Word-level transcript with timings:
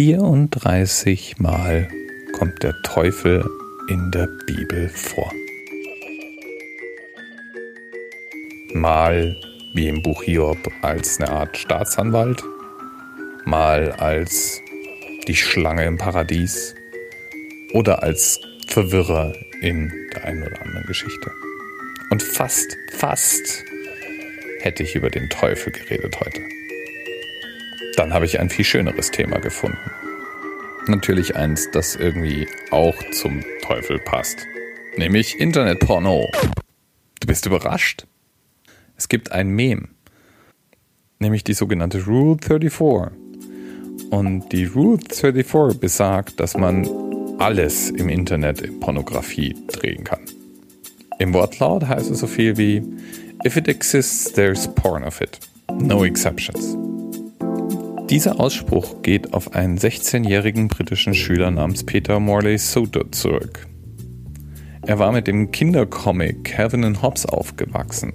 34 0.00 1.40
Mal 1.40 1.86
kommt 2.32 2.62
der 2.62 2.74
Teufel 2.84 3.46
in 3.90 4.10
der 4.10 4.28
Bibel 4.46 4.88
vor. 4.88 5.30
Mal 8.72 9.36
wie 9.74 9.88
im 9.88 10.02
Buch 10.02 10.22
Hiob 10.22 10.56
als 10.80 11.20
eine 11.20 11.30
Art 11.30 11.54
Staatsanwalt, 11.58 12.42
mal 13.44 13.92
als 13.92 14.62
die 15.28 15.36
Schlange 15.36 15.84
im 15.84 15.98
Paradies 15.98 16.74
oder 17.74 18.02
als 18.02 18.40
Verwirrer 18.68 19.34
in 19.60 19.92
der 20.14 20.24
einen 20.24 20.44
oder 20.44 20.62
anderen 20.62 20.86
Geschichte. 20.86 21.30
Und 22.08 22.22
fast, 22.22 22.74
fast 22.90 23.66
hätte 24.60 24.82
ich 24.82 24.94
über 24.94 25.10
den 25.10 25.28
Teufel 25.28 25.74
geredet 25.74 26.18
heute. 26.20 26.40
Dann 28.00 28.14
habe 28.14 28.24
ich 28.24 28.40
ein 28.40 28.48
viel 28.48 28.64
schöneres 28.64 29.10
Thema 29.10 29.40
gefunden. 29.40 29.76
Natürlich 30.86 31.36
eins, 31.36 31.70
das 31.70 31.96
irgendwie 31.96 32.48
auch 32.70 32.94
zum 33.12 33.44
Teufel 33.60 33.98
passt. 33.98 34.46
Nämlich 34.96 35.38
Internetporno. 35.38 36.26
Du 37.20 37.26
bist 37.26 37.44
überrascht? 37.44 38.06
Es 38.96 39.10
gibt 39.10 39.32
ein 39.32 39.50
Mem. 39.50 39.88
Nämlich 41.18 41.44
die 41.44 41.52
sogenannte 41.52 42.02
Rule 42.06 42.38
34. 42.42 43.18
Und 44.08 44.48
die 44.48 44.64
Rule 44.64 44.98
34 45.12 45.78
besagt, 45.78 46.40
dass 46.40 46.56
man 46.56 46.88
alles 47.38 47.90
im 47.90 48.08
Internet 48.08 48.62
in 48.62 48.80
Pornografie 48.80 49.54
drehen 49.66 50.04
kann. 50.04 50.20
Im 51.18 51.34
Wortlaut 51.34 51.86
heißt 51.86 52.10
es 52.10 52.20
so 52.20 52.26
viel 52.26 52.56
wie 52.56 52.82
If 53.44 53.58
it 53.58 53.68
exists, 53.68 54.32
there's 54.32 54.66
porn 54.74 55.04
of 55.04 55.20
it. 55.20 55.38
No 55.82 56.02
exceptions. 56.02 56.78
Dieser 58.10 58.40
Ausspruch 58.40 59.02
geht 59.02 59.34
auf 59.34 59.54
einen 59.54 59.78
16-jährigen 59.78 60.66
britischen 60.66 61.14
Schüler 61.14 61.52
namens 61.52 61.84
Peter 61.84 62.18
Morley 62.18 62.58
Soto 62.58 63.04
zurück. 63.04 63.68
Er 64.84 64.98
war 64.98 65.12
mit 65.12 65.28
dem 65.28 65.52
Kindercomic 65.52 66.42
Calvin 66.42 66.82
and 66.82 67.02
Hobbes 67.02 67.24
aufgewachsen. 67.24 68.12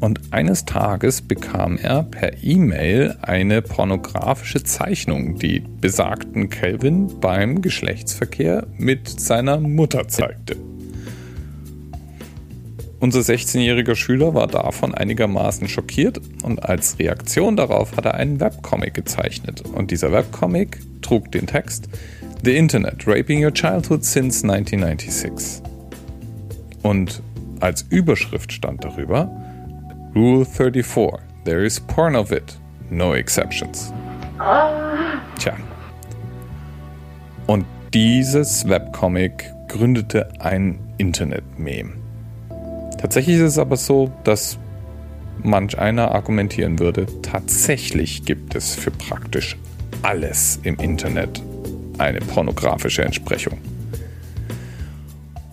Und 0.00 0.32
eines 0.32 0.64
Tages 0.64 1.20
bekam 1.20 1.76
er 1.76 2.04
per 2.04 2.42
E-Mail 2.42 3.18
eine 3.20 3.60
pornografische 3.60 4.64
Zeichnung, 4.64 5.38
die 5.38 5.60
besagten 5.60 6.48
Calvin 6.48 7.20
beim 7.20 7.60
Geschlechtsverkehr 7.60 8.68
mit 8.78 9.20
seiner 9.20 9.60
Mutter 9.60 10.08
zeigte. 10.08 10.56
Unser 13.00 13.20
16-jähriger 13.20 13.96
Schüler 13.96 14.34
war 14.34 14.46
davon 14.46 14.94
einigermaßen 14.94 15.68
schockiert 15.68 16.20
und 16.42 16.62
als 16.62 16.98
Reaktion 16.98 17.56
darauf 17.56 17.96
hat 17.96 18.04
er 18.04 18.12
einen 18.14 18.40
Webcomic 18.40 18.92
gezeichnet. 18.92 19.62
Und 19.62 19.90
dieser 19.90 20.12
Webcomic 20.12 20.78
trug 21.00 21.32
den 21.32 21.46
Text 21.46 21.88
The 22.44 22.54
Internet, 22.54 23.06
Raping 23.06 23.42
Your 23.42 23.54
Childhood 23.54 24.04
Since 24.04 24.46
1996. 24.46 25.62
Und 26.82 27.22
als 27.60 27.86
Überschrift 27.88 28.52
stand 28.52 28.84
darüber 28.84 29.30
Rule 30.14 30.44
34, 30.44 31.20
There 31.46 31.64
is 31.64 31.80
porn 31.80 32.14
of 32.14 32.32
it, 32.32 32.58
no 32.90 33.14
exceptions. 33.14 33.94
Tja. 35.38 35.56
Und 37.46 37.64
dieses 37.94 38.68
Webcomic 38.68 39.50
gründete 39.68 40.28
ein 40.38 40.78
Internet-Meme. 40.98 41.99
Tatsächlich 43.00 43.36
ist 43.36 43.52
es 43.52 43.58
aber 43.58 43.78
so, 43.78 44.12
dass 44.24 44.58
manch 45.42 45.78
einer 45.78 46.10
argumentieren 46.10 46.78
würde, 46.78 47.06
tatsächlich 47.22 48.26
gibt 48.26 48.54
es 48.54 48.74
für 48.74 48.90
praktisch 48.90 49.56
alles 50.02 50.60
im 50.64 50.76
Internet 50.76 51.42
eine 51.96 52.20
pornografische 52.20 53.02
Entsprechung. 53.02 53.58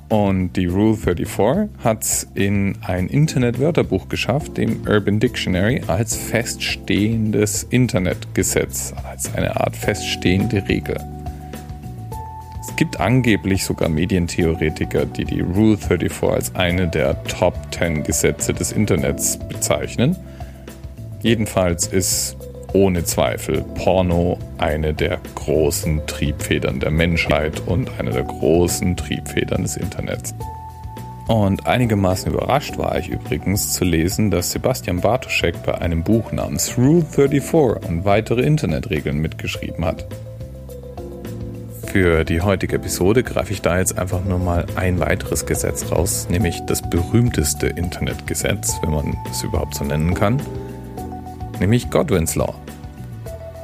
Und 0.10 0.54
die 0.58 0.66
Rule 0.66 0.98
34 0.98 1.70
hat 1.82 2.04
es 2.04 2.28
in 2.34 2.76
ein 2.82 3.08
Internet-Wörterbuch 3.08 4.10
geschafft, 4.10 4.58
dem 4.58 4.82
Urban 4.86 5.22
Dictionary, 5.22 5.82
als 5.88 6.18
feststehendes 6.18 7.64
Internetgesetz, 7.70 8.94
als 9.10 9.34
eine 9.36 9.56
Art 9.58 9.78
feststehende 9.78 10.68
Regel 10.68 10.98
gibt 12.76 13.00
angeblich 13.00 13.64
sogar 13.64 13.90
Medientheoretiker, 13.90 15.06
die 15.06 15.26
die 15.26 15.42
Rule 15.42 15.78
34 15.78 16.24
als 16.24 16.56
eine 16.56 16.88
der 16.88 17.24
Top 17.24 17.56
10 17.72 18.04
Gesetze 18.04 18.54
des 18.54 18.72
Internets 18.72 19.38
bezeichnen. 19.38 20.16
Jedenfalls 21.22 21.88
ist 21.88 22.38
ohne 22.74 23.04
Zweifel 23.04 23.64
Porno 23.76 24.38
eine 24.58 24.94
der 24.94 25.20
großen 25.36 26.06
Triebfedern 26.06 26.80
der 26.80 26.92
Menschheit 26.92 27.62
und 27.66 27.90
eine 28.00 28.12
der 28.12 28.24
großen 28.24 28.96
Triebfedern 28.98 29.64
des 29.64 29.78
Internets. 29.78 30.36
Und 31.28 31.68
einigermaßen 31.68 32.32
überrascht 32.32 32.78
war 32.78 32.98
ich 32.98 33.10
übrigens 33.10 33.74
zu 33.74 33.84
lesen, 33.84 34.32
dass 34.32 34.52
Sebastian 34.52 35.02
Bartoschek 35.02 35.62
bei 35.64 35.76
einem 35.76 36.04
Buch 36.04 36.32
namens 36.32 36.78
Rule 36.78 37.04
34 37.04 37.90
und 37.90 38.06
weitere 38.06 38.42
Internetregeln 38.42 39.18
mitgeschrieben 39.18 39.84
hat. 39.84 40.08
Für 42.00 42.24
die 42.26 42.42
heutige 42.42 42.76
Episode 42.76 43.24
greife 43.24 43.52
ich 43.52 43.64
da 43.64 43.80
jetzt 43.80 43.98
einfach 43.98 44.24
nur 44.24 44.38
mal 44.38 44.68
ein 44.76 45.00
weiteres 45.00 45.48
Gesetz 45.48 45.92
raus, 45.92 46.28
nämlich 46.30 46.62
das 46.68 46.88
berühmteste 46.88 47.66
Internetgesetz, 47.66 48.76
wenn 48.84 48.92
man 48.92 49.18
es 49.32 49.42
überhaupt 49.42 49.74
so 49.74 49.84
nennen 49.84 50.14
kann, 50.14 50.40
nämlich 51.60 51.90
Godwin's 51.90 52.36
Law. 52.36 52.54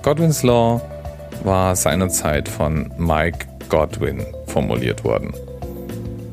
Godwin's 0.01 0.41
Law 0.41 0.81
war 1.43 1.75
seinerzeit 1.75 2.49
von 2.49 2.91
Mike 2.97 3.45
Godwin 3.69 4.25
formuliert 4.47 5.03
worden, 5.03 5.31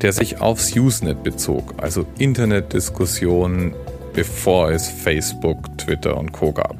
der 0.01 0.11
sich 0.11 0.41
aufs 0.41 0.75
Usenet 0.75 1.21
bezog, 1.21 1.75
also 1.77 2.07
Internetdiskussionen, 2.17 3.75
bevor 4.13 4.71
es 4.71 4.87
Facebook, 4.89 5.77
Twitter 5.77 6.17
und 6.17 6.31
Co 6.31 6.51
gab. 6.51 6.77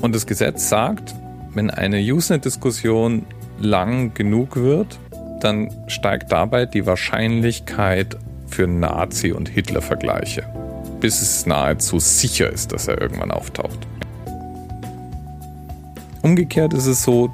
Und 0.00 0.14
das 0.14 0.28
Gesetz 0.28 0.68
sagt, 0.68 1.12
wenn 1.56 1.70
eine 1.70 2.00
Usenet-Diskussion 2.00 3.24
lang 3.58 4.12
genug 4.12 4.56
wird, 4.56 4.98
dann 5.40 5.70
steigt 5.88 6.30
dabei 6.30 6.66
die 6.66 6.84
Wahrscheinlichkeit 6.84 8.18
für 8.46 8.66
Nazi- 8.66 9.32
und 9.32 9.48
Hitler-Vergleiche, 9.48 10.44
bis 11.00 11.22
es 11.22 11.46
nahezu 11.46 11.98
sicher 11.98 12.50
ist, 12.50 12.72
dass 12.72 12.88
er 12.88 13.00
irgendwann 13.00 13.30
auftaucht. 13.30 13.78
Umgekehrt 16.20 16.74
ist 16.74 16.86
es 16.86 17.02
so, 17.02 17.30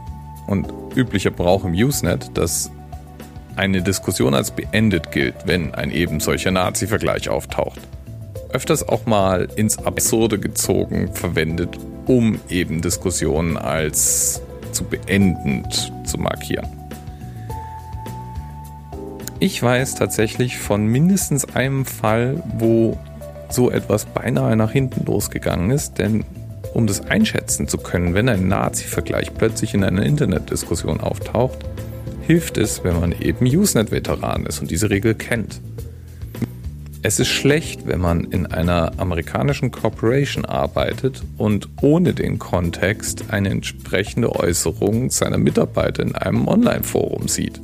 und 0.46 0.72
üblicher 0.94 1.30
Brauch 1.30 1.64
im 1.64 1.72
Usenet, 1.72 2.30
dass 2.34 2.70
eine 3.56 3.82
Diskussion 3.82 4.34
als 4.34 4.52
beendet 4.52 5.10
gilt, 5.10 5.34
wenn 5.46 5.74
ein 5.74 5.90
eben 5.90 6.20
solcher 6.20 6.52
Nazi-Vergleich 6.52 7.28
auftaucht. 7.28 7.80
Öfters 8.50 8.88
auch 8.88 9.04
mal 9.04 9.48
ins 9.56 9.78
Absurde 9.78 10.38
gezogen 10.38 11.12
verwendet 11.12 11.76
um 12.06 12.38
eben 12.48 12.82
Diskussionen 12.82 13.56
als 13.56 14.42
zu 14.72 14.84
beendend 14.84 15.92
zu 16.04 16.18
markieren. 16.18 16.66
Ich 19.38 19.60
weiß 19.62 19.96
tatsächlich 19.96 20.58
von 20.58 20.86
mindestens 20.86 21.54
einem 21.56 21.84
Fall, 21.84 22.42
wo 22.58 22.96
so 23.50 23.70
etwas 23.70 24.04
beinahe 24.04 24.56
nach 24.56 24.70
hinten 24.70 25.04
losgegangen 25.04 25.70
ist, 25.70 25.98
denn 25.98 26.24
um 26.74 26.86
das 26.86 27.00
einschätzen 27.00 27.68
zu 27.68 27.78
können, 27.78 28.14
wenn 28.14 28.28
ein 28.28 28.48
Nazi-Vergleich 28.48 29.34
plötzlich 29.34 29.74
in 29.74 29.84
einer 29.84 30.04
Internetdiskussion 30.04 31.00
auftaucht, 31.00 31.58
hilft 32.26 32.56
es, 32.56 32.84
wenn 32.84 32.98
man 32.98 33.12
eben 33.12 33.44
Usenet-Veteran 33.44 34.46
ist 34.46 34.60
und 34.60 34.70
diese 34.70 34.90
Regel 34.90 35.14
kennt. 35.14 35.60
Es 37.04 37.18
ist 37.18 37.30
schlecht, 37.30 37.84
wenn 37.88 38.00
man 38.00 38.22
in 38.22 38.46
einer 38.46 38.92
amerikanischen 38.98 39.72
Corporation 39.72 40.44
arbeitet 40.44 41.24
und 41.36 41.68
ohne 41.80 42.14
den 42.14 42.38
Kontext 42.38 43.24
eine 43.30 43.50
entsprechende 43.50 44.36
Äußerung 44.36 45.10
seiner 45.10 45.38
Mitarbeiter 45.38 46.04
in 46.04 46.14
einem 46.14 46.46
Online-Forum 46.46 47.26
sieht. 47.26 47.60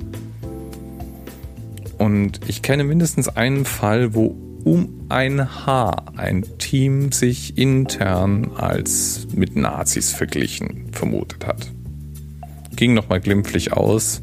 Und 1.99 2.41
ich 2.49 2.63
kenne 2.63 2.83
mindestens 2.83 3.29
einen 3.29 3.65
Fall, 3.65 4.13
wo 4.13 4.35
um 4.65 5.07
ein 5.09 5.65
Haar 5.65 6.07
ein 6.17 6.45
Team 6.59 7.13
sich 7.13 7.57
intern 7.57 8.51
als 8.57 9.29
mit 9.33 9.55
Nazis 9.55 10.13
verglichen 10.13 10.89
vermutet 10.91 11.47
hat. 11.47 11.71
Ging 12.75 12.93
nochmal 12.93 13.21
glimpflich 13.21 13.73
aus, 13.73 14.21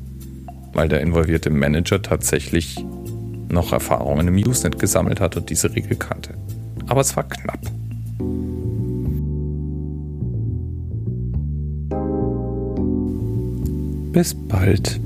weil 0.74 0.90
der 0.90 1.00
involvierte 1.00 1.50
Manager 1.50 2.02
tatsächlich 2.02 2.86
noch 3.56 3.74
Erfahrungen 3.74 4.28
im 4.28 4.36
Usenet 4.36 4.78
gesammelt 4.78 5.20
hat 5.20 5.36
und 5.36 5.50
diese 5.50 5.74
Regel 5.76 5.98
kannte. 5.98 6.36
Aber 6.88 7.02
es 7.02 7.16
war 7.16 7.24
knapp. 7.24 7.60
Bis 14.14 14.36
bald. 14.48 15.00